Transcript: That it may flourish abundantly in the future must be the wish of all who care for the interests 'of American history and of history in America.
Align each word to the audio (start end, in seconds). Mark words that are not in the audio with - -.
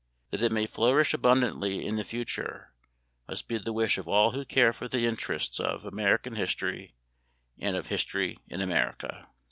That 0.31 0.41
it 0.41 0.51
may 0.51 0.65
flourish 0.65 1.13
abundantly 1.13 1.85
in 1.85 1.95
the 1.97 2.03
future 2.03 2.73
must 3.27 3.47
be 3.47 3.59
the 3.59 3.71
wish 3.71 3.99
of 3.99 4.07
all 4.07 4.31
who 4.31 4.43
care 4.43 4.73
for 4.73 4.87
the 4.87 5.05
interests 5.05 5.59
'of 5.59 5.85
American 5.85 6.33
history 6.33 6.95
and 7.59 7.75
of 7.75 7.85
history 7.85 8.39
in 8.47 8.61
America. 8.61 9.29